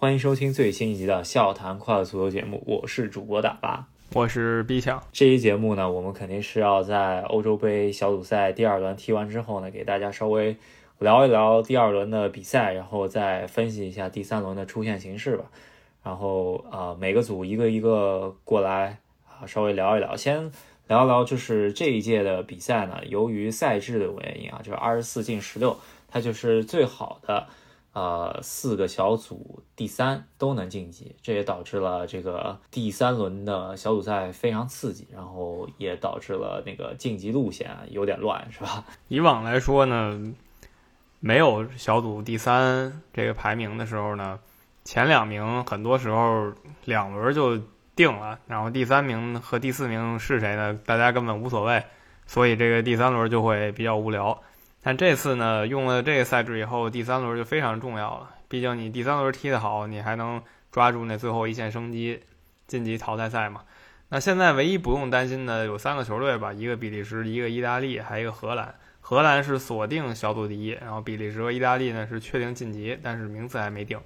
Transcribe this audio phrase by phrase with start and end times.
[0.00, 4.98] 欢迎收听最新一集的《笑谈快乐足球》节目，我是主播大巴，我是 B 强。
[5.12, 10.56] 这期节目呢，我们肯定是要在欧洲杯小组赛第二轮踢完之后呢，给大家稍微
[11.00, 15.44] 聊一聊第二轮的比赛，然后再分析一下第三轮的出线形势吧。
[16.02, 20.16] 然后呃，每个组一个一个过来啊，稍微聊一聊。
[20.16, 20.50] 先
[20.88, 25.76] 聊一聊就是这一届的比赛呢，由于赛制的原因啊，就是二十四进十六，
[26.08, 27.46] 它就是最好的。
[27.92, 38.84] 呃，四个小组第三都能晋级，这也导致了这个第三轮的小组赛非常刺激，然后也导致了那个晋级路线有点乱，是吧？
[39.08, 40.32] 以往来说呢，
[41.18, 44.38] 没有小组第三这个排名的时候呢，
[44.84, 46.52] 前两名很多时候
[46.84, 47.60] 两轮就
[47.96, 50.78] 定了，然后第三名和第四名是谁呢？
[50.86, 51.82] 大家根本无所谓，
[52.24, 54.40] 所以这个第三轮就会比较无聊。
[54.82, 58.34] 但这次呢，用了这个赛制以后，第三轮就非常重要了。
[58.48, 62.20] 毕竟你第三轮踢得好，你还能抓住那最后一线生机，
[62.66, 63.64] 晋级淘汰赛嘛。
[64.08, 68.74] 那现在唯一不用担心的有三个球队吧，一个比利时，一个意大利，还有一个荷兰。
[69.00, 74.00] 荷兰是锁定小组第一，然后比利时和意大利呢是确定晋级，但是名次还没定。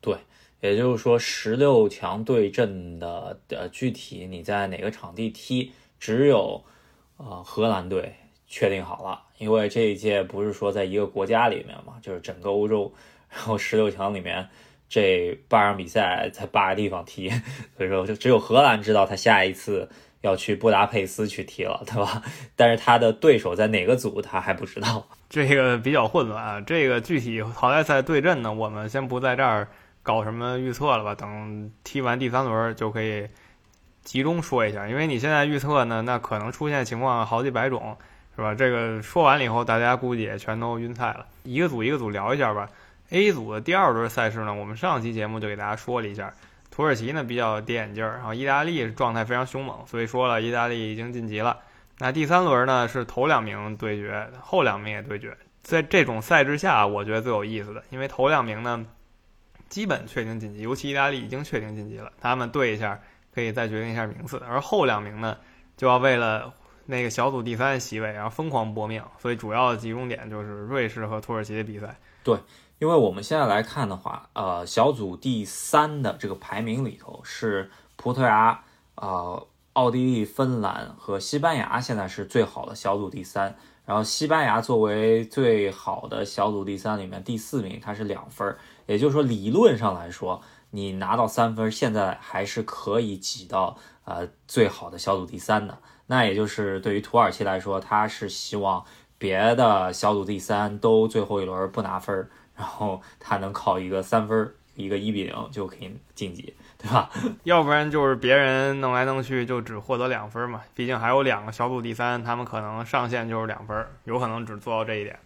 [0.00, 0.16] 对，
[0.60, 6.64] 也就是说十六强对阵的呃具体你在哪个场地踢，只有
[7.18, 8.16] 呃荷兰队。
[8.50, 12.92] 确定好了，因为这一届不是说在一个国家里面嘛，就是整个欧洲，
[13.30, 14.48] 然后十六强里面
[14.88, 17.30] 这八场比赛在八个地方踢，
[17.76, 19.88] 所以说就只有荷兰知道他下一次
[20.22, 22.22] 要去布达佩斯去踢了，对吧？
[22.56, 26.60] 但是他的对手在哪个组他还不知道，这个比较混乱啊。
[26.60, 29.68] 这个具体淘汰赛对阵呢，我们先不在这儿
[30.02, 33.28] 搞什么预测了吧，等踢完第三轮就可以
[34.02, 37.96] 集中说一下，因为你现在预测呢，那可能出现情况好几百种。
[38.38, 38.54] 是吧？
[38.54, 41.26] 这个说完了以后，大家估计也全都晕菜了。
[41.42, 42.68] 一个组一个组聊一下吧。
[43.10, 46.32] A 组的第二轮赛事呢，我们上期节目就给大家说了一下。
[46.70, 51.58] 土耳其呢比较跌眼镜儿，然后意大利状态非常凶猛，所以说了意大利已经晋级了。
[51.98, 55.36] 那第三轮呢是头两名对决，后两名也对决。
[55.64, 58.86] 在这种赛制下，我觉得最有意思的，因为头两名呢
[59.68, 63.00] 基本确定晋级，尤其意大利已经确定晋级了，他们对一下
[63.34, 64.40] 可以再决定一下名次。
[64.48, 65.36] 而后两名呢
[65.76, 66.52] 就要为了
[66.90, 72.00] 那个小组第三席位，然后疯狂搏命，所以主要的集中点就是瑞士和土耳其的比赛。
[72.24, 72.38] 对，
[72.78, 83.54] 因为我们现在来看的话，呃，小组第三的这个排名里头是葡萄牙、呃，奥地利、芬兰和西班牙，现在是最好的小组第三。
[83.84, 88.56] 然后西班牙作为最好的小组第三里面第四名，它是两分，
[88.86, 95.78] 也就是说理论上来说，你拿到三分，现在还是可以挤到呃最好的小组第三的。
[96.08, 98.84] 那也就是对于土耳其来说，他是希望
[99.18, 107.10] 别的小组第三都最后一轮不拿分，然后他能靠一个三分，一个一比零就可以晋级，对吧？
[107.44, 115.18] 要不然就是别人弄来弄去就只获得两分嘛，毕竟还有两个小组第三，他们可能上限就是两分，有可能只做到这一点。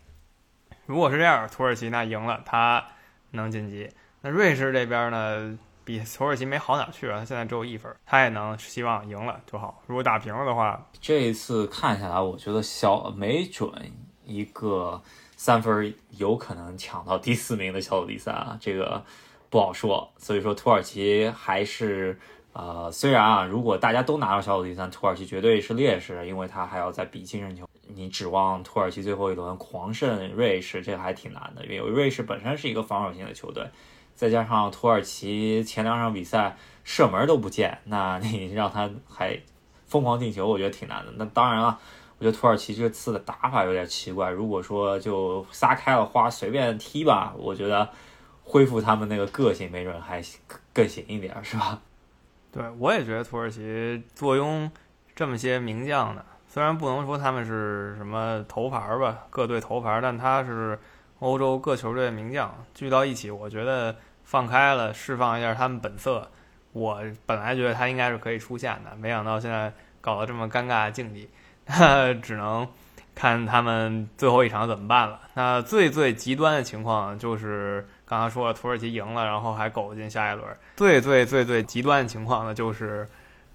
[0.87, 2.85] 如果是这样，土耳其那赢了，他
[3.31, 3.89] 能晋级。
[4.23, 5.57] 那瑞士这边呢？
[5.85, 7.19] 比土耳其没好哪去啊！
[7.19, 9.83] 他现在只有一分，他也能希望赢了就好。
[9.87, 13.71] 如果打平了的话，这一次看下来，我觉得小没准
[14.25, 15.03] 一个
[15.37, 19.03] 三分有可能抢到第四名的小组第三啊，这个
[19.51, 20.09] 不好说。
[20.19, 22.19] 所以说土耳其还是
[22.53, 27.69] 呃，虽然啊，如果大家都拿到小组第三，土耳其绝对是劣势，因为他还要再比净胜球。
[27.95, 33.69] 你指望土耳其最后一轮狂胜瑞士，这个还挺难的，因为瑞士本身是一个防守型的球队。
[34.15, 39.41] 再加上土耳其前两场比赛射门都不见，那你 让他还
[39.87, 41.13] 疯狂进球，我觉得挺难的。
[41.17, 41.79] 那当然了，
[42.19, 44.31] 我觉得土耳其这次的打法有点奇怪。
[44.31, 47.89] 如果说就撒开了花随便踢吧，我觉得
[48.45, 50.23] 恢复他们那个个性没准还
[50.73, 51.81] 更行一点，是吧？
[52.53, 54.71] 对，我也觉得土耳其坐拥
[55.15, 60.79] 这么些名将的，虽然不能说他们是什么头牌吧，各队头牌，但他是。
[61.23, 63.95] 欧洲各球队的名将聚到一起，我觉得
[64.25, 66.29] 放开了释放一下他们本色。
[66.73, 71.31] 我本来觉得他应该是可以出现的，没想到现在搞得这么尴尬的境地，
[71.67, 72.67] 那只能
[73.15, 75.21] 看他们最后一场怎么办了。
[75.35, 80.49] 那最最极端的情况就是刚刚说了，土耳其赢了，然后还苟进下一轮。
[80.77, 83.07] 最最最最极端的情况呢，就是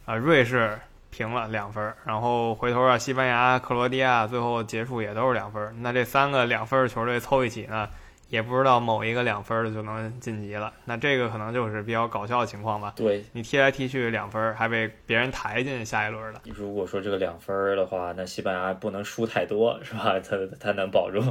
[0.05, 0.79] 啊，瑞士。
[1.09, 5.81] 平了两分，然后回头啊，西班牙、克罗地亚最后结束也都是两分。
[5.81, 7.87] 那这三个两分的球队凑一起呢，
[8.29, 10.71] 也不知道某一个两分的就能晋级了。
[10.85, 12.93] 那这个可能就是比较搞笑的情况吧？
[12.95, 16.41] 对你踢来踢去两分，还被别人抬进下一轮了。
[16.45, 20.19] 如果说这个两分的话，那西班牙不能输太多，是吧？
[20.19, 21.21] 他他能保住。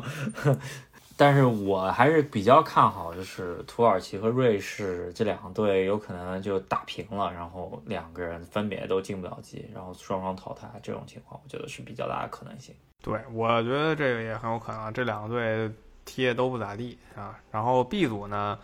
[1.19, 12.75] 但是我还是比较看好，就是土耳其和瑞士这两队有可能就打平了，然后两个人分别都进不了级，然后双双淘汰这种情况，我觉得是比较大的可能性。
[13.03, 15.71] 对，我觉得这个也很有可能，这两个队
[16.05, 17.39] 踢的都不咋地啊。
[17.51, 18.59] 然后 B 组呢，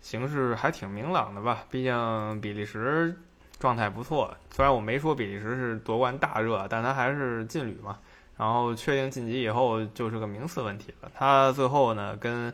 [0.00, 3.14] 形势还挺明朗的吧，毕竟比利时
[3.58, 7.98] 状态不错，虽然我没说比利时是夺冠大热，但他还是劲旅嘛。
[8.40, 11.12] 然后确定晋级以后就是个名次问题了。
[11.14, 12.50] 他最后呢跟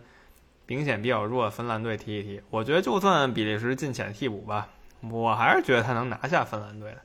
[0.67, 4.69] 明显比较弱的芬兰队踢一踢，我觉得就算比利时进浅替补吧，
[5.09, 6.99] 我还是觉得他能拿下芬兰队的。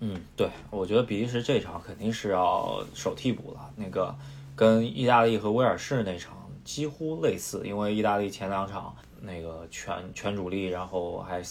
[0.00, 3.70] 嗯，对，我觉得比利时这场肯定是要守替补了。
[3.76, 4.14] 那个
[4.54, 11.42] 跟意大利和威尔士那场几乎类似，因为意大利前两场那个全全主力，然后还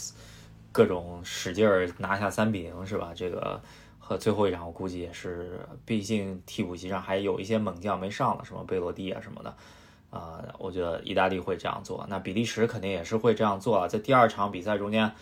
[0.70, 3.10] 各种使劲儿拿下三比零，是吧？
[3.16, 3.60] 这个。
[4.08, 9.54] 和最后一场，我估计也是，毕竟替补席上还有一些猛将没上了，什么贝罗蒂啊什么的，
[10.08, 15.12] 啊，我觉得意大利会这样做，那比利时肯定也是会这样做啊，在第二场比赛中间，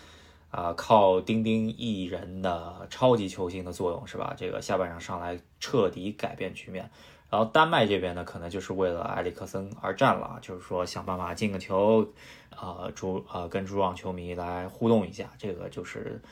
[0.52, 4.34] 啊，靠丁丁一人的超级球星的作用是吧？
[4.36, 6.88] 这个下半场上来彻底改变局面，
[7.28, 12.06] 然后丹麦这边呢，可能就是为了埃里克森而战了，就是说想办法进个球，
[12.56, 16.22] 呃，主呃跟主场球迷来互动一下，这个就是。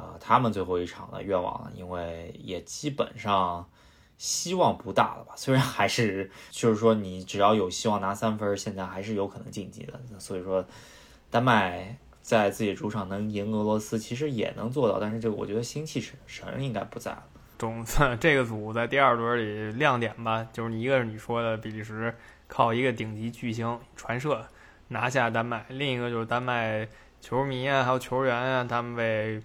[0.00, 3.68] 啊，他们最后一场的愿望，因为也基本上
[4.16, 5.34] 希望不大了吧？
[5.36, 10.00] 虽然还是就是说，你只要有希望拿三分，现在还是有可能晋级的。
[10.18, 10.64] 所以说，
[11.30, 14.98] 丹麦在自己主场能赢俄罗斯，其实也能做到。
[14.98, 17.22] 但是这个我觉得新气神应该不在了。
[17.58, 22.14] 总算 这个组在第二轮里亮点吧，就是你一个是你说的比利时
[22.46, 24.46] 靠一个顶级巨星传射
[24.88, 26.88] 拿下丹麦，另一个就是丹麦
[27.20, 29.42] 球迷啊，还有球员啊，他们为。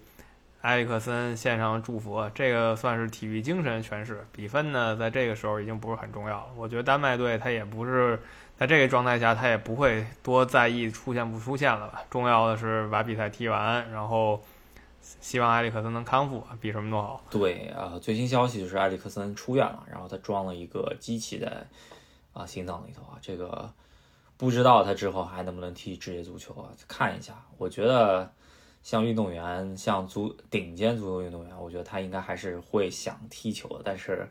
[0.66, 4.26] 埃里克森献上祝福，这个算是体育精神诠释。
[4.32, 6.48] 比分呢，在这个时候已经不是很重要了。
[6.58, 8.20] 我觉得丹麦队他也不是
[8.58, 12.02] 在这个状态下，他也不会多在意出现不出现了吧。
[12.10, 14.42] 重要的是把比赛踢完，然后
[15.00, 17.22] 希望埃里克森能康复，比什么都好。
[17.30, 21.64] 对啊，最新消息就是埃里克森出院了，然后他装了一个机器在
[22.34, 23.72] 啊心脏里头啊，这个
[24.36, 26.72] 不知道他之后还能不能踢职业足球啊？
[26.88, 28.32] 看一下，我觉得。
[28.86, 34.28] 像运动员，像足顶尖足球运动员，我觉得他应该还是会想踢球的，但是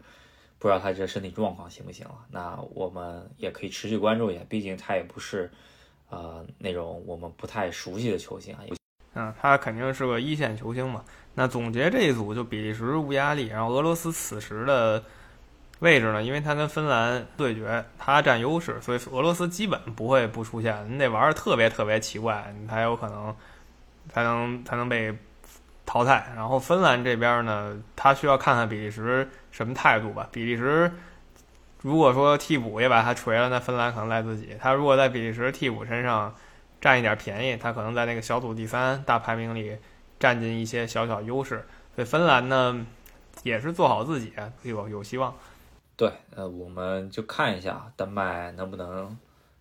[0.61, 2.15] 不知道他这身体状况行不行了。
[2.31, 5.51] 那我们也可以持续关注一下，毕竟他也不是
[6.09, 8.61] 呃那种我们不太熟悉的球星啊。
[9.15, 11.05] 嗯，他肯定是个一线球星嘛。
[11.35, 15.03] 那总结这一组，就比利时无压力，然后俄罗斯此时的
[15.81, 20.89] 位置呢，因为他跟芬兰对决，他占优势，所以俄罗斯基本不会不出现。
[20.89, 23.35] 你得玩的特别特别奇怪，你才有可能。
[24.13, 25.17] 才能才能被
[25.87, 26.33] 淘汰。
[26.35, 30.29] 然后芬兰这边呢，他需要看看比利时什么态度吧。
[30.33, 30.91] 比利时
[31.83, 34.57] 如果说替补也把他锤了，那芬兰可能赖自己。
[34.59, 36.35] 他如果在比利时替补身上
[36.81, 39.77] 占一点便宜，他可能在那个小组第三大排名里
[40.19, 41.67] 占尽一些小小优势。
[41.95, 42.87] 所以芬兰呢，
[43.43, 45.35] 也是做好自己，有有希望。
[45.97, 49.17] 对，呃，我们就看一下丹麦能不能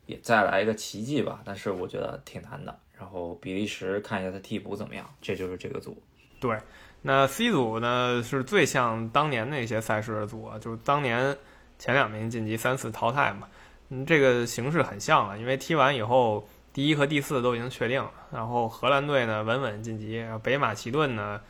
[0.06, 1.42] 也再来一个奇迹吧。
[1.46, 2.80] 但是我觉得挺难的。
[3.04, 6.02] 然后比利时看一下他替补怎么样，这就是这个组。
[6.40, 6.58] 对，
[7.02, 11.36] 那 C 组呢是最像当年那些赛事的组，啊就是当年
[11.78, 13.50] 前两名晋级三次淘汰嘛，
[13.90, 15.38] 嗯，这个形式很像了。
[15.38, 21.42] 因为踢完以后，第一和第四都已经确定了，然后荷兰队呢稳稳晋级，然后北马其顿呢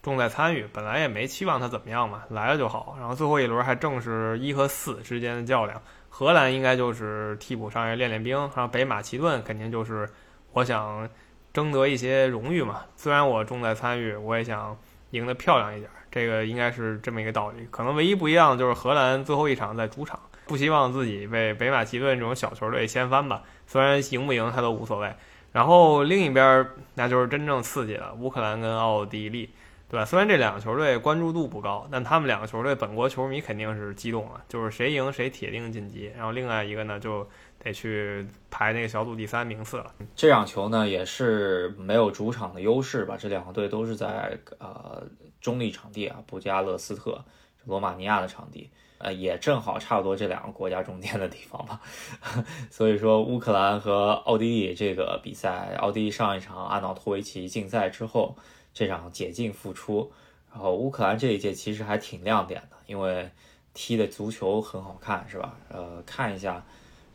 [0.00, 2.94] 重在参与，本来也没期望他怎么样嘛，来了就好。
[3.00, 10.08] 然后最后一轮还正是一和四之间的较量，荷兰应该就是替补上来练练兵，然后北马其顿肯定就是。
[10.52, 11.08] 我想
[11.52, 14.76] 争得一些荣誉嘛，虽然我重在参与，我也想
[15.10, 15.90] 赢得漂亮一点。
[16.10, 17.68] 这个应该是这么一个道理。
[17.70, 23.42] 可能唯一不一样就是荷兰最后一场在主场，不希望自己被北马其顿这种小球队掀翻吧。
[23.66, 25.12] 虽然赢不赢他都无所谓。
[25.52, 29.50] 然后另一边那就是真正刺激了，乌克兰跟奥地利，
[29.88, 30.04] 对吧？
[30.04, 36.12] 虽然这两个球队关注度不高，但他们两个球队本国球迷肯定是激动了，就是谁赢谁铁定晋级。
[36.16, 37.28] 然后另外一个呢就。
[37.62, 39.94] 得去排那个小组第三名次了。
[40.16, 43.16] 这场球呢也是没有主场的优势吧？
[43.18, 45.06] 这两个队都是在呃
[45.40, 47.22] 中立场地啊，布加勒斯特，
[47.66, 51.80] 罗马尼亚的场地，呃也正好差不多这两个国家中间的地方吧。
[52.70, 58.34] 所以说乌克兰和奥地利这个比赛，奥地利上一场阿瑙托维奇禁赛之后，
[58.72, 60.10] 这场解禁复出，
[60.50, 63.30] 然后乌克兰这一届其实还挺亮点的，因为
[63.74, 65.58] 踢的足球很好看，是吧？
[65.68, 66.64] 呃，看一下。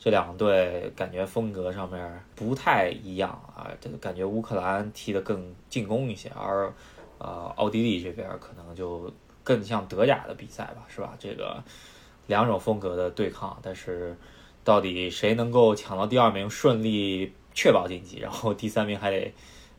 [0.05, 6.71] 这两队感觉风格上面不太一样啊，这个感觉乌克兰踢得更进攻一些，而
[7.17, 9.11] 呃奥地利这边可能就
[9.43, 11.15] 更像德甲的比赛吧，是吧？
[11.17, 11.63] 这个
[12.27, 14.15] 两种风格的对抗，但是
[14.63, 19.33] 到底谁能够抢到第二名，顺利确保晋级，然后第三名还得，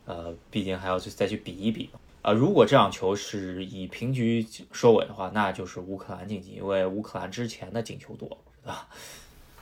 [0.07, 1.95] 呃，毕竟还要去再去比一比啊。
[2.23, 8.27] 呃，如果这场球是以平局收尾的话，那就是乌克兰晋级，因为乌克兰之前的进球多，
[8.61, 8.89] 对吧？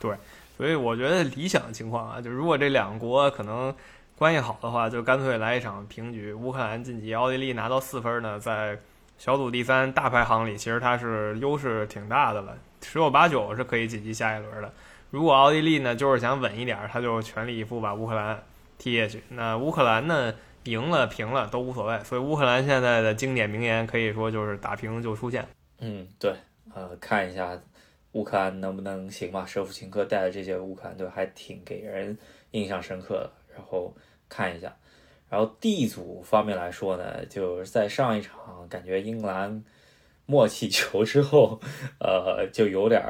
[0.00, 0.14] 对，
[0.56, 3.74] 所以我觉得理想情况啊，就如果这两国可能
[4.16, 8.78] 关系好的话，就干脆来一场平局，乌克兰晋级，奥地利拿到四分呢，在
[9.18, 14.72] 小组第三大排行里，其实它是优势挺大的了，十有八九是可以晋级下一轮的。
[15.10, 18.42] 如果奥地利呢就是想稳一点，他就全力以赴把乌克兰
[18.78, 19.22] 踢下去。
[19.28, 20.34] 那乌克兰呢？
[20.66, 25.46] 赢了平了都无所谓，所以乌克兰现在的经典名言可以说就是打平就出现。
[25.78, 26.34] 嗯，对，
[26.74, 27.56] 呃，看一下
[28.16, 29.44] 乌克兰能不能行吧。
[29.44, 32.16] 舍甫琴科带的这届乌克兰队还挺给人
[32.52, 33.30] 印象深刻的。
[33.54, 33.94] 然后
[34.28, 34.76] 看一下，
[35.30, 39.64] 然后 D 组方面来说呢，就是在上一场感觉英格兰
[40.26, 41.58] 默契球之后，
[41.98, 43.02] 呃，就有点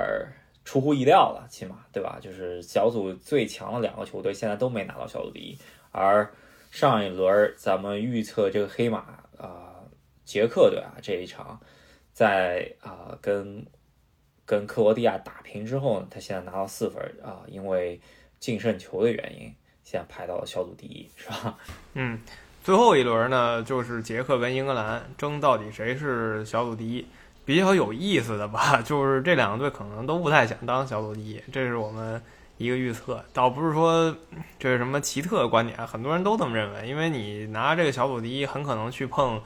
[0.64, 2.18] 出乎意料了，起码对吧？
[2.20, 5.58] 就是小组最强的两个球队现在都没拿到小组第一，
[5.90, 6.32] 而
[6.70, 8.98] 上一轮咱们预测这个黑马
[9.36, 9.82] 啊，
[10.24, 11.60] 捷克队啊这一场，
[12.12, 13.66] 在啊跟
[14.46, 18.00] 跟克罗地亚打平之后，他现在拿到四分啊，因为
[18.40, 21.58] 净胜球的原因，现在排到了小组第一，是吧？
[21.92, 22.18] 嗯，
[22.64, 27.06] 最后一轮呢，就是捷克跟英格兰争到底谁是小组第一。
[27.44, 32.22] 比较有意思的吧， 就是这两个队可能都不太想当小组第一，这是我们。
[32.58, 34.16] 一个预测，倒不是说
[34.58, 36.88] 这是什么奇特的观点，很多人都这么认为。
[36.88, 39.38] 因为你拿这个小组第一，很可能去碰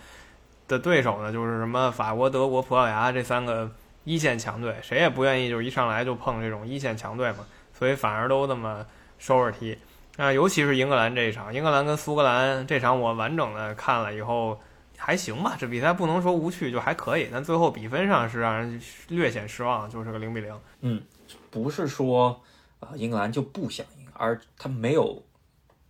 [0.69, 3.69] 的对手呢，就是什么法国、德国、葡萄牙这三个
[4.05, 8.87] 一线强队，谁也不愿意就是一上来就碰这种一线强队嘛，所以反而都那么
[9.19, 9.77] 收着踢。
[10.17, 14.59] 啊，尤其是英格兰这一场，英格兰跟苏格兰这场，我完整的看了以后
[14.97, 17.29] 还行吧，这比赛不能说无趣，就还可以。
[17.33, 20.55] 但最后比分上是让人略显失望，就是个零比零。
[20.81, 21.03] 嗯，
[21.51, 22.41] 不是说。
[22.81, 25.23] 啊，英格兰就不想赢，而他没有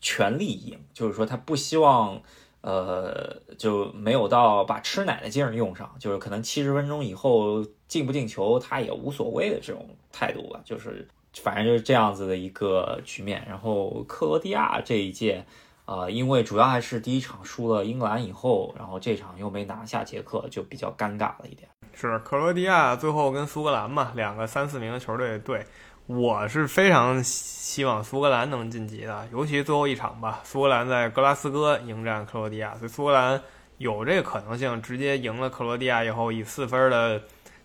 [0.00, 2.20] 全力赢，就是说他不希望，
[2.62, 11.06] 呃，就没有到把吃奶的劲儿用上，就是可能七十分钟以后进不进球他也无所谓的这种态度吧，就是
[11.42, 13.44] 反正就是这样子的一个局面。
[13.48, 15.44] 然后克罗地亚这一届，
[15.86, 21.68] 啊，因为主要还是第一场输了英格兰以后，然后这场又没拿下捷克，就比较尴尬了一点。
[21.92, 25.66] 是克罗地亚最后跟苏格兰嘛，两个三四名的球队对。
[26.06, 30.40] 我是非常希望苏格兰能晋级的，尤其最后一场吧。
[30.42, 33.40] 苏格兰在格拉斯哥迎战克罗地亚，所以苏格兰
[33.78, 37.22] 有这个可能性直接赢了克罗地亚以后，以四分的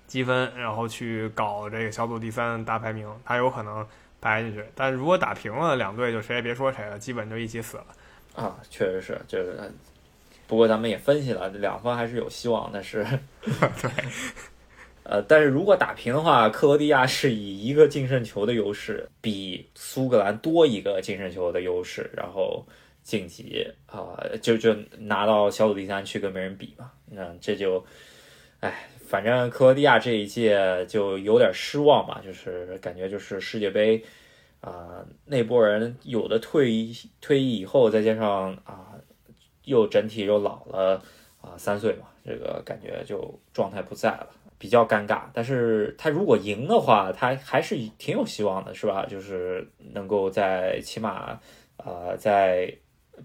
[0.07, 3.85] 积分，然后去搞这个小组第三大排名，他有可能
[4.21, 4.63] 排进去。
[4.73, 7.85] 但如果打平了，两队就谁也别说谁了，基本就一起死了。
[8.35, 9.71] 啊，确实是，这个。
[10.47, 13.05] 不过咱们也分析了，两方还是有希望，但是
[13.41, 13.91] 对。
[15.07, 22.65] 呃，但是如果打平的话，克罗地亚是以一个净胜球的优势，比苏格兰多一个净胜球的优势，然后
[23.03, 26.91] 晋级啊，就就拿到小组第三去跟别人比嘛。
[27.05, 27.85] 那这就，
[28.61, 34.03] 哎，反正克罗地亚这一届就有点失望吧，就是感觉就是世界杯
[34.61, 38.93] 啊，那波人有的退役退役以后，再加上啊，
[39.63, 41.01] 又整体又老了
[41.41, 44.27] 啊三岁嘛，这个感觉就状态不在了。
[44.57, 49.05] 比较尴尬，但是他如果赢的话，他还是挺有希望的，是吧？
[49.05, 51.37] 就是能够在起码，
[51.75, 52.73] 呃，在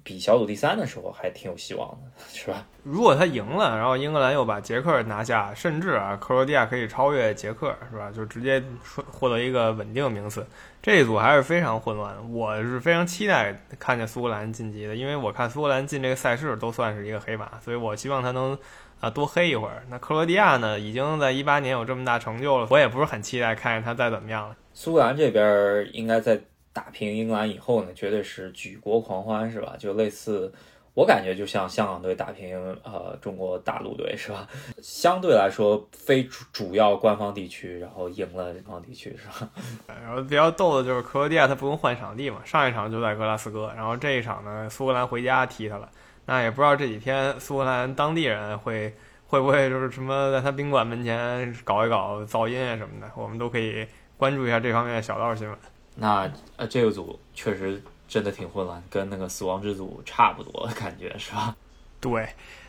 [0.02, 2.64] 比小组第三的时候还挺有希望的，是吧？
[2.82, 8.10] 如果他赢了，然后英格兰又把捷克拿下，甚至啊，克罗地亚可以超越捷克，是吧？
[8.10, 8.62] 就直接
[9.10, 10.46] 获得一个稳定名次，
[10.82, 12.14] 这一组还是非常混乱。
[12.32, 18.58] 我是非常期待看见苏格兰晋级的，因为我看苏格兰进这个赛事都算是一个黑马，所以我希望他能。
[19.00, 19.82] 啊，多黑一会儿。
[19.88, 24.54] 那克罗地亚呢，已经在一八年有这么大成就了，我也不是很期待看见他再怎么样了。
[24.74, 26.38] 苏格兰这边应该在
[26.72, 29.74] 打平英格兰以后呢，绝对是举国狂欢，是吧？
[29.78, 30.52] 就类似，
[30.94, 34.46] 我感觉就像香港队打平呃中国大陆队，是吧？
[34.80, 39.50] 相对来说，非主主要官方地区，然后赢了官方地区，是吧？
[39.88, 45.88] 然后比较逗的就是克罗地亚他不用换场地嘛，上一场就在格拉斯哥，然后这一场呢，苏格兰回家踢他了。
[46.26, 48.94] 那也不知道这几天苏格兰当地人会
[49.26, 53.84] 会不会就是什么在他宾馆门前搞一搞噪音啊什么的，我们都可以
[54.16, 55.58] 关注一下这方面的小道新闻。
[56.00, 61.54] 那呃，这个组确实真的挺混乱，跟那个死亡之组差不多的感觉是吧？
[62.00, 62.26] 对，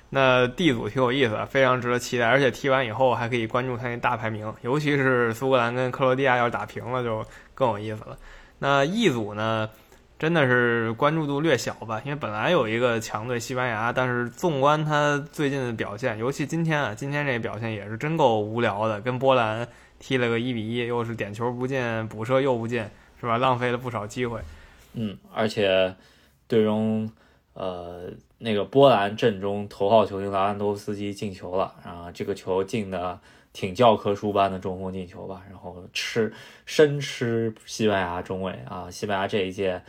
[0.09, 8.17] 那 D 组挺有意思，非常值得期待，而且踢完以后还可以关注他那大排名，尤其是苏格兰跟克罗地亚要是打平了就更有意思了。
[8.59, 9.69] 那 E 组呢？
[10.19, 22.87] 真的是关注度略小吧，因为本来有一个强队西班牙，但是纵观他最近的表现，尤其今天啊，今天这表现也是真够无聊的，跟波兰踢了个一比一，又是点球不进，补射又不进，
[23.21, 23.37] 是吧？
[23.37, 24.41] 浪费了不少机会。
[24.93, 25.95] 嗯，而且
[26.47, 27.09] 队中
[27.53, 28.09] 呃
[28.39, 33.19] 那个波兰阵中头号球星拉万多夫斯基进球了，啊，这个球进的
[33.53, 36.33] 挺教科书般的中锋进球吧，然后吃
[36.65, 39.81] 生吃西班牙中卫啊，西班牙这一届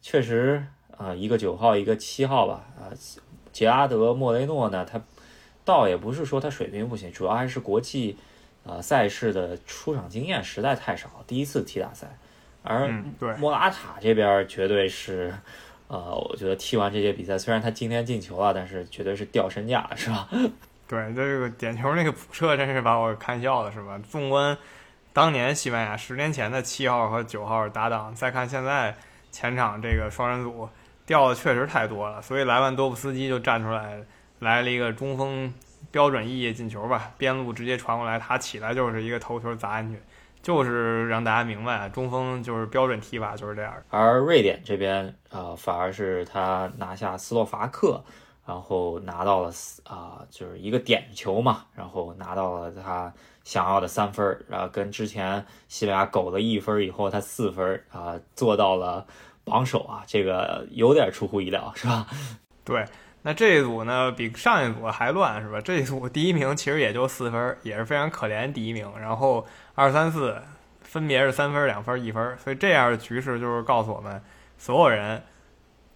[0.00, 0.64] 确实
[0.96, 2.94] 啊一个九号一个七号吧，啊
[3.52, 5.02] 杰拉德莫雷诺呢他
[5.64, 8.16] 倒也不是说他水平不行，主要还是国际
[8.62, 12.16] 呃赛事的出场经验实在太少，第一次踢大赛。
[12.66, 12.88] 而
[13.38, 15.32] 莫拉塔这边绝对是，
[15.88, 20.28] 呃，我觉得踢完这届比赛，虽然他今天进球了，但是绝对是掉身价，是吧？
[20.88, 23.98] 对，这个点球那个补射真是把我看笑了，是吧？
[24.08, 24.56] 纵观
[25.12, 28.94] 当年西班牙十年前的七号和九号搭档，再看现在
[29.32, 30.68] 前场这个双人组
[31.06, 34.00] 掉的确实太多了，所以莱万多夫斯基就站出来
[34.40, 35.52] 来了一个中锋
[35.90, 40.00] 标准意义进球吧，边路直接传过来，他起来就是一个头球砸进去。
[40.46, 43.74] 就是让大家明白，中锋就是标准踢法就是这样。
[43.90, 48.00] 而瑞典这边，呃，反而是他拿下斯洛伐克，
[48.46, 49.50] 然后拿到了
[49.82, 53.12] 啊，就是一个点球嘛，然后拿到了他
[53.42, 59.04] 想要的三分，然后跟之前西班牙苟了一分以后，他四分啊，做到了
[59.42, 62.06] 榜首啊，这个有点出乎意料，是吧？
[62.62, 62.84] 对。
[63.22, 65.60] 那这一组呢，比上一组还乱，是吧？
[65.60, 68.88] 这一组第一名其实也就四分，也是非常可怜第一名。
[68.96, 69.44] 然后
[69.76, 70.36] 二三四
[70.80, 74.20] 分别是三分、两分、一分，所以这样的局势就是告诉我们，
[74.58, 75.22] 所有人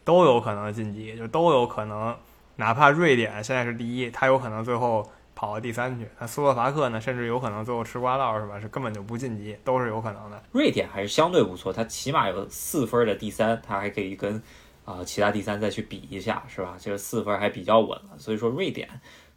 [0.05, 2.17] 都有可能晋级，就都有可能，
[2.55, 6.07] 哪怕瑞典现在是第一，他有可能最后跑到第三去。
[6.21, 8.61] 那斯洛伐克呢，甚至有可能最后吃瓜烙，是吧？
[8.61, 10.41] 是根本就不晋级，都是有可能的。
[10.53, 14.41] 瑞典还是相对不错，他起码有四分的第三，他还可以跟。
[14.83, 16.75] 啊，其他第三再去比一下，是吧？
[16.81, 18.89] 这个四分还比较稳了，所以说瑞典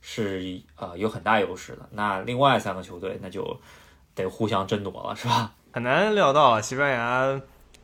[0.02, 1.88] 是呃有很大优势的。
[1.92, 3.60] 那另外三个球队那就
[4.16, 5.52] 得互相争夺了，是吧？
[5.72, 7.42] 很难料到西班牙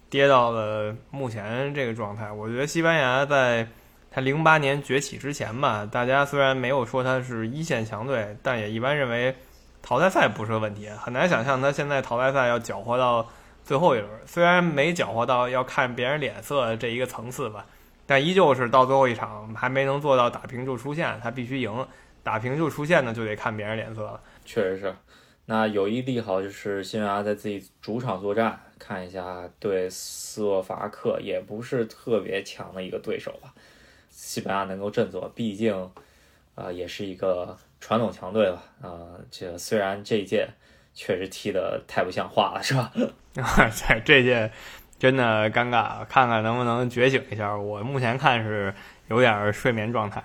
[0.09, 2.31] 跌到了目前这个状态。
[2.31, 3.67] 我觉得西班牙在
[4.12, 9.36] 他零八年崛起之前吧，大家虽然没有说他是一线强队，但也一般认为
[9.82, 10.89] 淘汰赛不是个问题。
[10.89, 13.27] 很难想象他现在淘汰赛要搅和到。
[13.62, 17.63] 最后一轮虽然没搅和到要看别人脸色这一个层次吧，
[18.08, 21.86] 但依旧是到最后一场还没能做到打平就出线，他必须赢，
[22.23, 24.19] 打平就出线呢就得看别人脸色了。
[24.43, 24.95] 确实是，
[25.49, 33.51] 那有一利好就是西班牙在自己主场作战，看一下对斯洛伐克也不是特别强的一个对手吧，
[34.12, 35.91] 西班牙能够振作，毕竟，
[36.53, 40.47] 呃，也是一个传统强队吧，呃，这虽然这一届。
[40.91, 42.91] 确实踢得太不像话了，是吧？
[43.71, 44.51] 在 这届
[44.97, 47.55] 真的尴尬，看看能不能觉醒一下。
[47.55, 48.73] 我目前看是
[49.07, 50.21] 有点睡眠状态。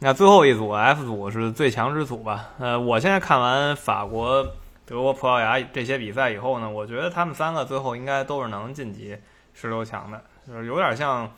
[0.00, 2.50] 那最后一组 F 组是最强之组吧？
[2.58, 4.46] 呃，我现在看完法国、
[4.86, 9.18] 德国、葡萄牙这些比赛以后呢，我觉得他们三个最后应该都是能晋级
[9.54, 11.28] 十六强的，就是有点像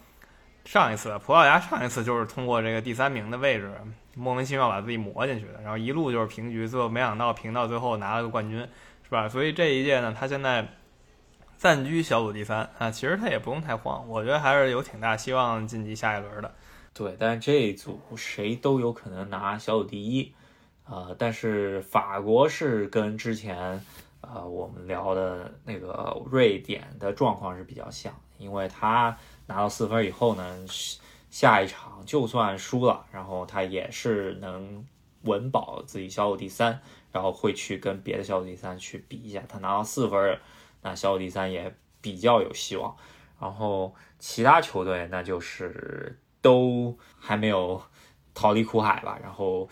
[0.64, 3.73] 上一次葡萄牙上一次就是通过这个第三名的位置。
[4.16, 8.59] 莫名其妙把自己磨进去的，然后一路就是平局，最后没想到平到最后拿了个冠军，
[9.05, 9.29] 是吧？
[9.29, 10.66] 所以这一届呢，他现在
[11.57, 16.53] 暂居小组第三啊，其实他也不用太慌，我觉得还是有挺大希望晋级下一轮的。
[16.92, 20.33] 对，但这一组谁都有可能拿小组第一
[20.85, 23.85] 啊，但是法国是跟之前
[24.20, 30.66] 呃我们聊的那个瑞典的状况是比较像，因为他拿到四分以后呢。
[31.31, 34.85] 下一场就算输了，然后他也是能
[35.22, 36.81] 稳保自己小组第三，
[37.12, 40.40] 然后会去跟别的小组第三去比一下，他拿到四分，
[40.83, 42.96] 那小组第三也比较有希望。
[43.40, 47.83] 然后其他球队那就是都还没有
[48.35, 49.18] 逃离苦海吧。
[49.22, 49.68] 然后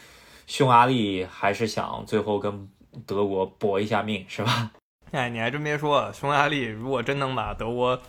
[0.46, 2.68] 匈牙利还是想最后跟
[3.06, 4.70] 德国搏一下命，是吧？
[5.12, 8.00] 哎，你还真别说，匈牙利如果真能把德国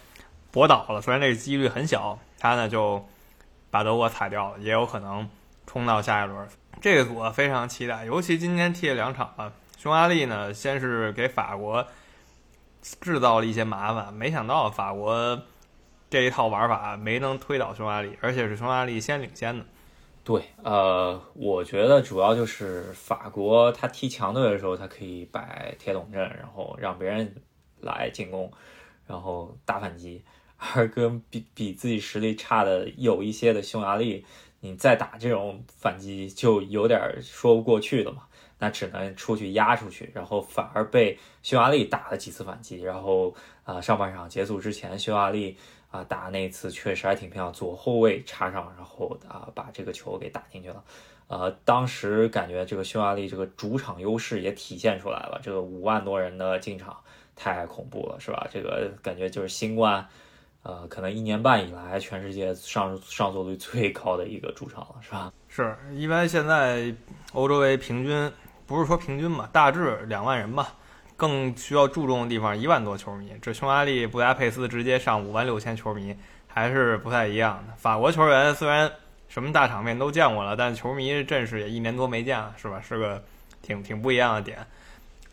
[0.52, 3.06] 搏倒了，虽然这个几率很小，他呢就。
[3.72, 5.30] 把德国踩掉了，也有可能
[5.67, 6.50] 冲到下一轮。
[6.82, 9.54] 这个组非常期待，尤其今天踢了两场了。
[9.78, 11.86] 匈牙利呢，先是给法国
[13.00, 15.39] 制造了一些麻烦，没想到法国
[16.10, 19.65] 这一套玩法没能推倒匈牙利，而且是匈牙利先领先的。
[20.24, 27.36] 对，呃，我觉得主要就是法国他踢强队的时候，他可以摆铁桶阵，然后让别人
[27.80, 28.52] 来进攻，
[29.08, 30.24] 然后打反击。
[30.76, 34.26] 而跟比比自己实力差的有一些的匈牙利，
[34.60, 38.24] 你再打这种反击就有点说不过去了嘛。
[38.62, 42.82] 那只能出去压出去，然后反而被匈牙利打了几次反击。
[42.82, 45.58] 然后啊，上半场结束之前，匈牙利
[45.91, 50.84] 啊打那次确实还挺漂亮，左后卫插上，然后啊把这个球给打进去了。
[51.28, 56.97] 呃，当时感觉这个匈牙利这个主场优势也体现出来了，这个五万多人的进场。
[57.41, 58.45] 太恐怖了，是吧？
[58.52, 60.06] 这个感觉就是新冠，
[60.62, 65.32] 呃，可能一年半以来全世界上上座率最高的一个主场了，是吧？
[65.47, 66.93] 是因为现在
[67.32, 68.30] 欧洲杯平均
[68.67, 70.75] 不是说平均吧，大致两万人吧，
[71.19, 73.34] 更需要注重的地方一万多球迷。
[73.41, 76.15] 这匈牙利布达佩斯直接上五万六千球迷，
[76.47, 77.73] 还是不太一样的。
[77.75, 78.89] 法国球员虽然
[79.27, 82.82] 什么大场面都见过了，但球迷阵势也一年多没见了，是吧？
[82.82, 83.21] 是个
[83.62, 84.65] 挺挺不一样的点。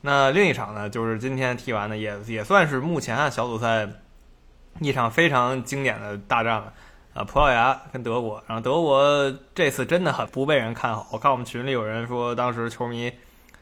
[0.00, 3.88] 那另一场呢，就是今天踢完的，也也算是目前啊小组赛
[4.80, 6.72] 一场非常经典的大战了。
[7.14, 11.06] 啊，葡萄牙跟德国，然后德国这次真的很不被人看好。
[11.10, 13.10] 我看我们群里有人说，当时球迷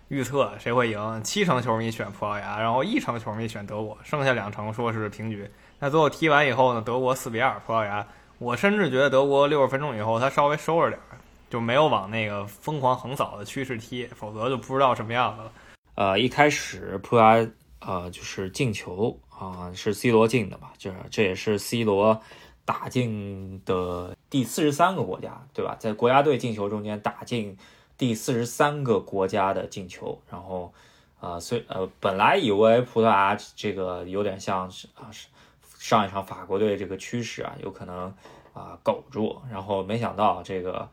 [0.08, 5.50] 预测谁会赢，七成球迷选葡萄牙，然后一成球迷选德国，剩下两成说是平局。
[5.78, 8.06] 那最后踢完以后呢，德国四比二葡萄牙。
[8.38, 15.52] 我甚至觉得德国六十分钟以后他稍微收着点儿，就没有往那个疯狂横扫的趋势踢，否则就不知道什么样子了。
[15.94, 22.20] 呃，一开始葡萄牙呃就是进球啊，是 C 罗进的嘛，就是这也是 C 罗。
[22.66, 25.76] 打进的第四十三个国家，对吧？
[25.78, 27.54] 在国家队进球中间打进
[27.96, 30.72] 第四十三个国家的进球，然后，
[31.20, 35.28] 呃，虽呃，本来以为葡萄牙这个有点像是啊，是
[35.78, 38.12] 上一场法国队这个趋势啊，有可能
[38.52, 40.88] 啊苟住，然后没想到这个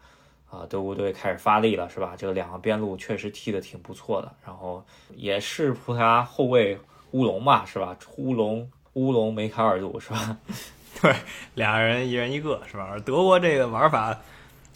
[0.49, 2.13] 啊德国队开始发力了，是吧？
[2.17, 4.83] 这个两个边路确实踢得挺不错的，然后
[5.15, 6.77] 也是葡萄牙后卫
[7.11, 7.97] 乌龙嘛，是吧？
[8.17, 10.37] 乌龙乌龙梅开二度，是吧？
[11.01, 11.15] 对，
[11.55, 12.95] 俩人一人一个，是吧？
[13.03, 14.15] 德国这个玩法，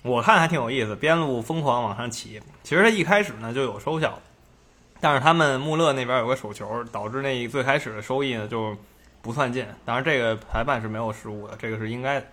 [0.05, 2.39] 我看还挺有意思，边路疯狂往上起。
[2.61, 4.19] 其实他一开始呢就有收效，
[5.01, 8.77] 但是他们穆勒那边有个手球，导致那最开始的收益呢就
[9.23, 9.65] 不算进。
[9.83, 12.27] 当然这个裁判是没有失误的，这个是应该的。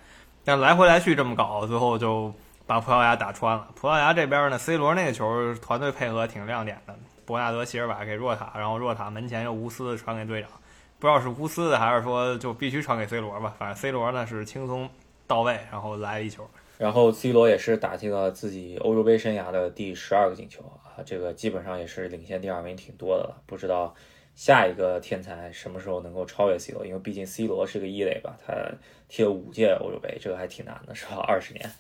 [0.45, 2.31] 但来回来去这么搞，最后就
[2.67, 3.67] 把葡萄牙打穿了。
[3.75, 10.51] 葡萄牙这边呢，C 罗那个球团队配合挺亮点的，伯纳德席尔瓦给若塔，然后若塔门前又无私的传给队长。
[10.99, 14.91] 不知道是无私的还是说就必须传给 C 罗吧，反正 C 罗呢是轻松
[15.27, 16.47] 到位，然后来一球。
[16.79, 23.43] 然后 C 罗也是打进了自己欧洲杯生涯的第十二个进球啊，这个基本上也是领先第二名挺多的了。
[23.47, 23.95] 不知道
[24.35, 28.55] 下一个天才什么时候能够超越 C 罗，因为毕竟 C 罗是个一类吧，他
[29.09, 31.23] 踢了五届欧洲杯，这个还挺难的，是吧？
[31.29, 31.71] 二十年。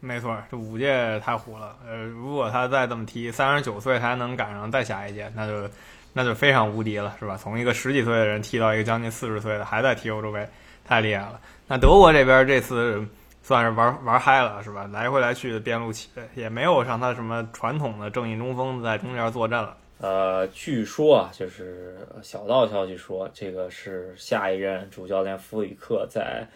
[0.00, 1.78] 没错，这五届太虎了。
[1.86, 5.70] 呃，如果他再这么踢，三十九岁还能赶上再下一届，那就。
[6.12, 7.36] 那就非常无敌了，是吧？
[7.36, 10.44] 从一个十几岁的人踢到一个将近四十岁的，还在踢欧洲杯，
[10.84, 11.40] 太厉害了。
[11.68, 13.06] 那德国这边这次
[13.42, 14.88] 算是玩玩嗨了，是吧？
[14.92, 19.76] 来回来去的边路起，也没有像他什么传统的正义中锋在中间坐镇了。
[19.98, 26.46] 呃，据说啊，就是小道消息说，这个是下一任主教练弗里克在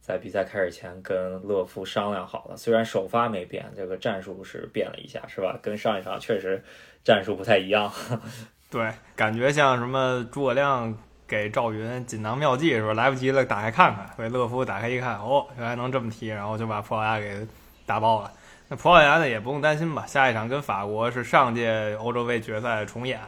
[0.00, 5.58] 在比赛开始前跟勒夫商量好了，虽然首发没变，这个战术是变了一下，是吧？
[5.62, 6.62] 跟上一场确实
[7.02, 7.92] 战术不太一样。
[8.70, 10.96] 对，感觉像什么诸葛亮
[11.32, 12.92] 给赵云锦囊妙计是吧？
[12.92, 14.06] 来不及了，打开看看。
[14.14, 17.46] 所以勒夫打开一看，哦，原来能这么踢，然后就把葡萄牙给
[17.86, 18.30] 打爆了。
[18.68, 20.04] 那葡萄牙呢，也不用担心吧？
[20.04, 23.18] 下一场跟法国是上届欧洲杯决赛重演，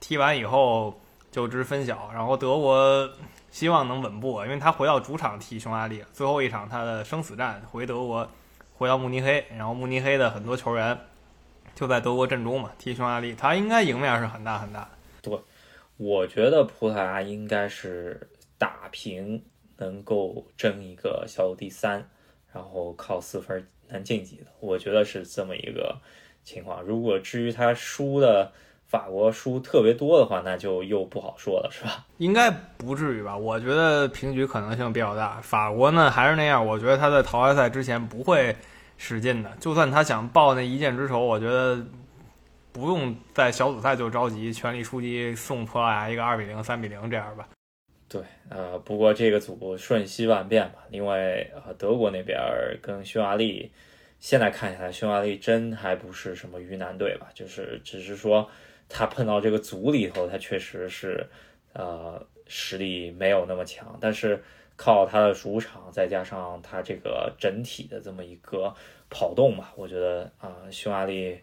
[0.00, 1.00] 踢完以后
[1.30, 2.10] 就知分晓。
[2.12, 3.08] 然后德国
[3.50, 8.28] 希望能稳步，因为他回到主场踢匈牙利，最后一场他的生死战回德国，
[8.76, 10.98] 回到慕尼黑，然后慕尼黑的很多球员。
[11.72, 14.88] 就在德国阵中嘛，踢匈牙利，他应该赢面是很大很大的。
[15.22, 15.40] 对，
[16.02, 18.18] 我觉得葡萄牙应该是
[18.56, 19.44] 打平，
[19.76, 22.02] 能够争一个小组第三，
[22.50, 24.46] 然后靠四分能晋级的。
[24.60, 25.94] 我觉得是这么一个
[26.42, 26.82] 情况。
[26.82, 28.50] 如果至于他输的
[28.86, 32.06] 法国输特别多的话，那就又不好说了，是吧？
[32.16, 33.36] 应该不至于吧？
[33.36, 35.38] 我觉得平局可能性比较大。
[35.42, 38.56] 法国呢还是那样，我觉得他在淘汰赛之前不会。
[39.02, 41.82] 使劲的，就算他想报那一箭之仇，我觉得
[42.72, 47.48] 不用在小组赛就着急，全力出击送葡萄牙一个二比零、三比零这样吧。
[48.08, 52.38] 对，呃，不过这个组瞬息万变吧，因为呃德国那边
[52.82, 53.70] 跟匈牙利，
[54.18, 58.48] 现在看起来匈牙利真还不是什么鱼腩队吧，就是只是说
[58.88, 61.26] 他碰到这个组里头，他确实是
[61.72, 64.42] 呃实力没有那么强，但是。
[64.82, 68.74] 靠他的主场，再加上他这个整体的这么一个
[69.10, 71.38] 跑动吧，我觉得啊，匈牙利，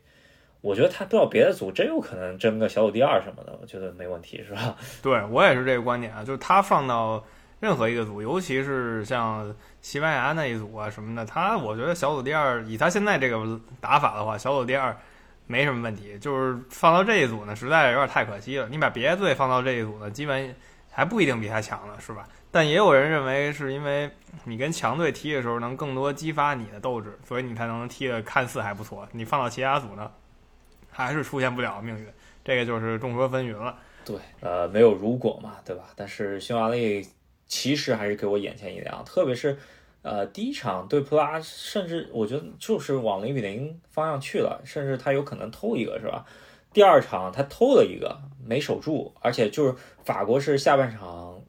[0.62, 4.76] 我觉得他到别的组真有可能争个小组第二什么的，我觉得没问题，是吧？
[5.02, 7.24] 对我也是这个观点啊，就是他放到
[7.60, 14.96] 任何一个组，尤其是像西班牙那一组啊什么的，他我觉得小组第二，以他现在这个打法的话，小组第二
[15.46, 16.18] 没什么问题。
[16.20, 18.68] 就是放到这一组呢，实在有点太可惜了。
[18.70, 20.54] 你把别的队放到这一组呢，基本
[20.92, 22.28] 还不一定比他强呢，是吧？
[22.50, 24.10] 但也有人认为，是因为
[24.46, 29.08] 你跟强队踢的时候，能更多激发你的斗志，所以你才能踢的看似还不错。
[29.12, 30.10] 你放到其他组呢，
[31.06, 32.08] 还是出现不了命运。
[32.44, 33.78] 这个就是众说纷纭了。
[34.04, 35.90] 对，呃，没有如果嘛，对吧？
[35.96, 37.06] 但是匈牙利
[37.46, 39.58] 其实还是给我眼前一亮，特别是
[40.02, 46.26] 呃第一场对普拉，甚至我觉得就是往零比零方向去了，甚至他有可能偷一个，是吧？
[46.74, 51.40] 第二场他偷了一个没守住，而且就是法国是下半场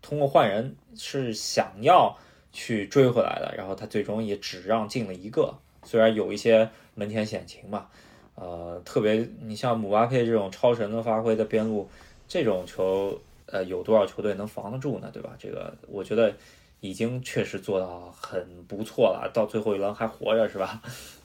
[0.00, 2.16] 通过换人是想要
[2.52, 7.88] 去追回来的，然后他最终也只让进了一个，虽然有一些门前险情嘛。
[8.36, 11.88] 呃，特别你像姆巴佩这种超神的发挥的边路，
[12.28, 15.10] 这种球，呃，有多少球队能防得住呢？
[15.12, 15.30] 对吧？
[15.38, 16.32] 这个我觉得
[16.80, 20.80] 已经确实做到很不错了，到最后一轮还活着，是吧？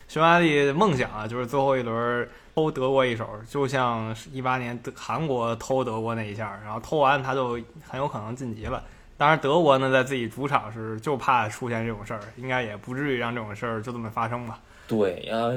[0.08, 8.84] 匈牙利梦想啊，就是最后一轮偷德国一手，就像一八年德韩国偷德国那一下，然后偷完他就很有可能晋级了。
[9.18, 14.60] 当然，德国呢在自己主场是就怕出现这种事儿，应该也不至于让这种事儿就这么发生吧。
[14.92, 15.50] 对呀，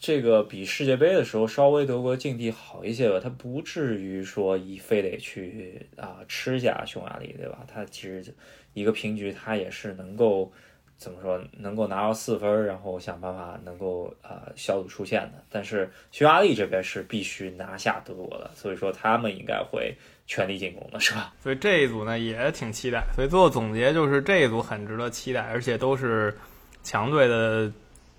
[0.00, 7.64] 这个比世界杯的时候稍微德国境地好一些吧，他不至于说一非得去啊吃下匈牙利，对吧？
[7.72, 8.34] 他其实
[8.74, 10.50] 一个平局，他也是能够
[10.96, 15.44] 怎么说，能够拿到四分，然后想办法能够呃小组出线的。
[15.48, 19.94] 但是匈牙利这边是必须拿下德国的，所以说他们应该会
[20.26, 21.32] 全力进攻的，是吧？
[21.40, 23.04] 所以这一组呢也挺期待。
[23.14, 26.36] 所以最后总结就是这一组很值得期待，而且都是
[26.82, 27.72] 强队的。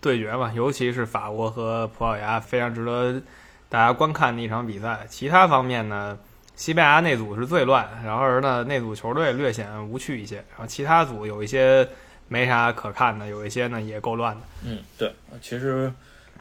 [0.04, 3.22] 对决嘛，尤其是法国和葡萄牙，非常值得
[3.70, 5.06] 大家观看的一场比赛。
[5.10, 6.20] 其他方面呢，
[6.58, 10.36] 西班牙那组是最乱，然而呢，那组球队略显无趣一些。
[10.36, 11.88] 然后其他组有一些
[12.28, 14.42] 没啥可看的，有一些呢也够乱的。
[14.66, 15.10] 嗯，对，
[15.42, 15.90] 其实，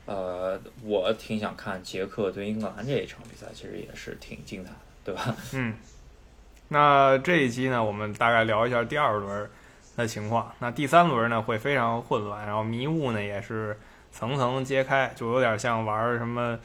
[0.07, 5.37] 呃，我挺想看捷克对英格兰这一场比赛，其实也是挺精彩的，对吧？
[5.53, 5.75] 嗯，
[6.67, 9.49] 那这一期呢，我们大概聊一下第二轮。
[9.97, 13.79] 的情况，那第三轮呢会非常混乱，然后迷雾呢也是
[14.11, 16.59] 层层揭开，就有点像玩什么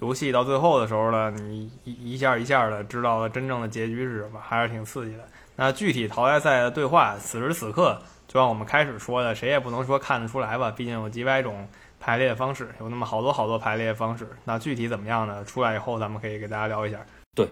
[0.00, 5.24] 游戏，到最后的时候呢，你一一下一下的知道了真正的结局是什么，还是挺刺激的。
[5.56, 11.66] 那具体淘汰赛的对话，此时此刻就像我们开始说的，谁也不能说看得出来吧，毕竟有几百种
[12.00, 14.28] 排列方式，有那么好多好多排列方式。
[14.44, 15.44] 那具体怎么样呢？
[15.44, 16.98] 出来以后咱们可以给大家聊一下。
[17.34, 17.48] 对。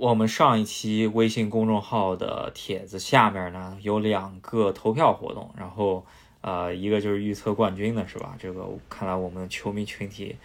[0.00, 6.06] 我们上一期微信公众号的帖子下面呢有两个投票活动，然后
[6.40, 8.34] 呃一个就是预测冠军的是吧？
[8.38, 10.36] 这个看来我们球迷群体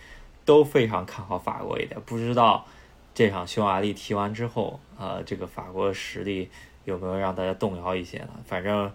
[0.44, 2.66] 都非常看好法国一点，不知道
[3.14, 6.50] 这场匈牙利踢完之后，呃这个法国的实力
[6.84, 8.32] 有没有让大家动摇一些呢？
[8.46, 8.92] 反正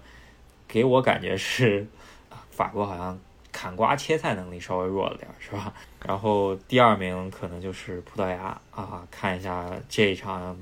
[0.69, 1.87] 给我感觉是
[2.51, 3.19] 法国好像。
[3.53, 5.73] 砍瓜切菜能力稍微弱了点，是吧？
[6.05, 10.57] 然后第二名可能就是葡萄牙啊，看一下这一场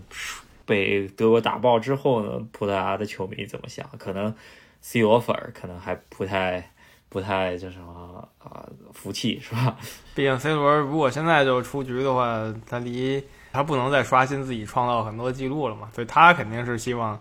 [0.65, 3.89] 被德国打爆之后呢，葡萄牙的球迷怎么想？
[3.99, 4.35] 可能
[4.81, 6.71] C 罗粉可能还不太、
[7.09, 9.77] 不太叫什么啊服气，是吧？
[10.15, 13.23] 毕竟 C 罗如果现在就出局的话，他离
[13.53, 17.19] 他不能再刷新自己创造很多记录了嘛，所以他肯定是希望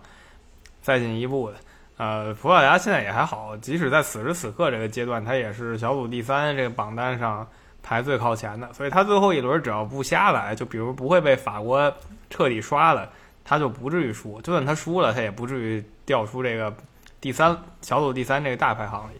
[0.82, 1.58] 再进一步的。
[1.98, 7.48] 呃，葡萄牙现在也还好，即使在此时此刻这个阶段，他也是小组第三，这个榜单上
[7.82, 8.72] 排最靠前的。
[8.72, 11.92] 所以他最后一轮只要不瞎来，就比如不会被法国
[12.30, 13.10] 彻底刷了，
[13.44, 14.40] 他就不至于输。
[14.42, 16.72] 就算他输了，他也不至于掉出这个
[17.20, 19.20] 第三小组第三这个大排行里。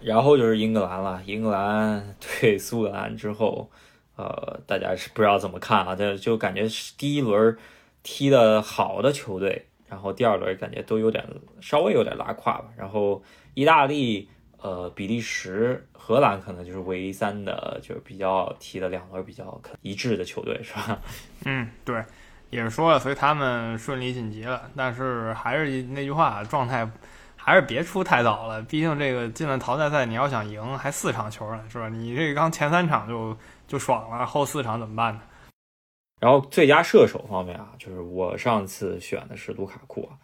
[0.00, 3.68] 然后就是英格兰了，英格兰 对苏格兰之后，
[4.14, 5.96] 呃，大家是不知道怎么看啊？
[5.96, 7.58] 就就感觉第一轮
[8.04, 9.66] 踢的好的球队。
[9.88, 11.24] 然后第二轮感觉都有点
[11.60, 12.64] 稍微有点拉胯吧。
[12.76, 13.22] 然后
[13.54, 14.28] 意大利、
[14.60, 20.98] 呃比利时、荷兰可能就是唯三的，就是比较踢的两轮比较一致的球队，是吧？
[21.44, 22.02] 嗯，对，
[22.50, 24.70] 也是说了，所以他们顺利晋级了。
[24.74, 26.88] 但是还是那句话，状态
[27.36, 28.62] 还是别出太早了。
[28.62, 31.88] 毕竟这个进了淘汰赛，你要想赢，还四场球呢，是吧？
[31.88, 35.20] 你这刚前三场就就爽了，后四场怎么办呢？
[36.20, 40.16] 然后最佳射手方面啊，就是我上次选的是卢卡库啊，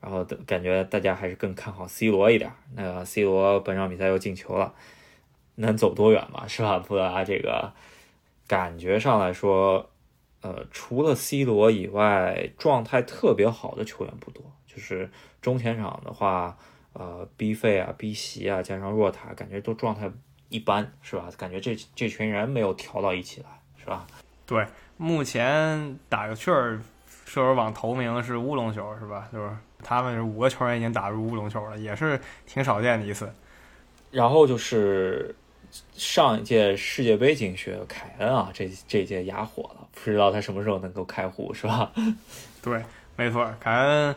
[0.00, 2.50] 然后感觉大家还是更看好 C 罗一点。
[2.74, 4.74] 那个 C 罗本场比赛又进球了，
[5.56, 6.46] 能走多远嘛？
[6.48, 6.78] 是吧？
[6.80, 7.72] 葡萄牙这个
[8.48, 9.90] 感觉上来说，
[10.40, 14.42] 呃，除了 C 罗以外，状态特别好的球员不多。
[14.66, 15.08] 就是
[15.40, 16.58] 中前场的话，
[16.94, 20.10] 呃，B 费啊、B 席啊，加上若塔，感觉都状态
[20.48, 21.28] 一般，是吧？
[21.38, 24.04] 感觉这这群人没有调到一起来，是吧？
[24.46, 24.66] 对。
[24.96, 26.80] 目前打个趣儿，
[27.26, 29.28] 射手榜头名是乌龙球，是吧？
[29.32, 29.50] 就是
[29.82, 33.28] 他们是五个球员已经打入乌龙球了，也是挺少见的一次。
[34.12, 35.34] 然后就是
[35.94, 41.90] 上一届世界杯金靴凯恩啊，这这届哑火了，不知道他什么时候能够开户，是吧？
[42.62, 42.80] 对，
[43.16, 44.14] 没错，凯恩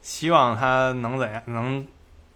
[0.00, 1.84] 希望他能怎样，能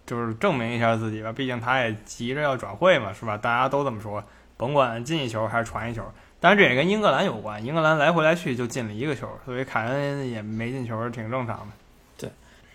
[0.05, 1.33] 就是证明一下自己吧。
[1.33, 3.37] 毕竟他也急着要转会嘛，是吧？
[3.37, 4.25] 大家都这么说。
[4.57, 6.03] 甭管进一球还是传一球。
[6.45, 11.73] 当然这也跟英格兰有关，英格兰来回来去就进了一个球，所以凯恩也没进球挺正常的。
[12.19, 12.31] 对，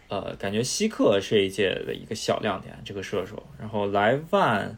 [0.07, 3.43] 呃，感觉希克是一届的一个小亮点，这个射手。
[3.59, 4.75] 然后莱万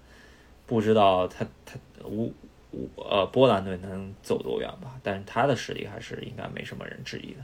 [0.66, 2.34] 不知道他他乌
[2.74, 7.40] 乌呃波兰队能走多远吧，但是他的实力还是应该没什么人质疑的。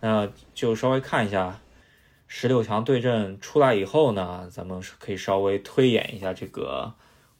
[0.00, 1.58] 那就稍微看一下
[2.26, 6.92] 十六强对阵出来以后呢，咱们可以稍微推演一下这个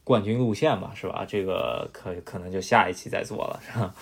[0.07, 1.25] 冠军路线吧，是吧？
[1.27, 3.93] 这个可可能就下一期再做了，是吧？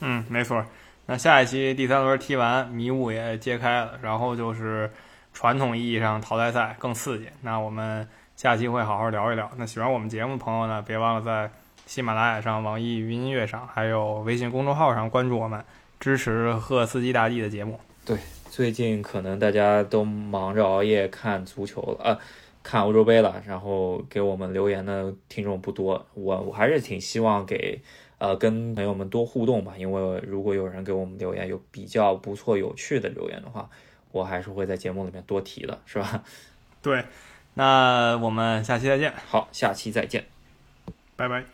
[0.00, 0.66] 嗯，没错。
[1.06, 4.90] 那下一期第三轮踢完，迷雾也揭开了，然后就是
[5.32, 7.28] 传统意义上淘汰赛更刺激。
[7.42, 9.48] 那我们下期会好好聊一聊。
[9.56, 11.48] 那喜欢我们节目的朋友呢，别忘了在
[11.86, 15.64] 喜马拉雅上、网易云音乐上，还有微信公众号上关注我们，
[16.00, 17.78] 支持赫斯基大帝的节目。
[18.04, 18.18] 对，
[18.50, 22.18] 最近可能大家都忙着熬夜看足球了，啊，
[22.64, 26.04] 看欧洲杯了，然后给我们留言的听众不多。
[26.14, 27.80] 我我还是挺希望给
[28.18, 33.70] 呃跟朋友们多互动吧，因为如果有人给我们留言有比较不错有趣的留言的话，
[34.10, 36.24] 我还是会在节目里面多提的，是吧？
[36.82, 37.04] 对，
[37.54, 39.12] 那我们下期再见。
[39.28, 40.24] 好，下期再见，
[41.16, 41.53] 拜拜。